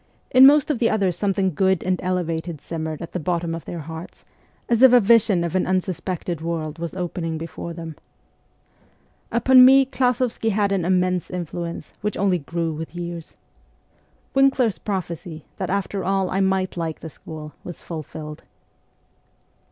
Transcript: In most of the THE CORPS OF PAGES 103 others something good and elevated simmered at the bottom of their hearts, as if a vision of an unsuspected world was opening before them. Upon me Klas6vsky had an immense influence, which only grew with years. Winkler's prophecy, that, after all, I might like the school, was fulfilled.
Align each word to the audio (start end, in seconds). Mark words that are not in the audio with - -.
In 0.31 0.47
most 0.47 0.71
of 0.71 0.79
the 0.79 0.87
THE 0.87 0.89
CORPS 0.89 0.95
OF 0.95 0.99
PAGES 0.99 1.21
103 1.45 1.55
others 1.67 1.77
something 1.77 1.77
good 1.77 1.83
and 1.85 2.01
elevated 2.01 2.59
simmered 2.59 3.01
at 3.03 3.11
the 3.11 3.19
bottom 3.19 3.53
of 3.53 3.65
their 3.65 3.81
hearts, 3.81 4.25
as 4.67 4.81
if 4.81 4.93
a 4.93 4.99
vision 4.99 5.43
of 5.43 5.53
an 5.53 5.67
unsuspected 5.67 6.41
world 6.41 6.79
was 6.79 6.95
opening 6.95 7.37
before 7.37 7.73
them. 7.73 7.95
Upon 9.31 9.63
me 9.63 9.85
Klas6vsky 9.85 10.49
had 10.49 10.71
an 10.71 10.85
immense 10.85 11.29
influence, 11.29 11.93
which 12.01 12.17
only 12.17 12.39
grew 12.39 12.73
with 12.73 12.95
years. 12.95 13.35
Winkler's 14.33 14.79
prophecy, 14.79 15.45
that, 15.57 15.69
after 15.69 16.03
all, 16.03 16.31
I 16.31 16.39
might 16.39 16.75
like 16.75 17.01
the 17.01 17.09
school, 17.11 17.53
was 17.63 17.83
fulfilled. 17.83 18.41